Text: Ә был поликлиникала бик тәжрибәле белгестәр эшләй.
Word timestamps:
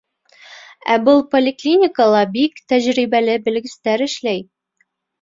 Ә 0.93 0.97
был 1.09 1.21
поликлиникала 1.35 2.23
бик 2.39 2.59
тәжрибәле 2.73 3.39
белгестәр 3.47 4.09
эшләй. 4.11 4.47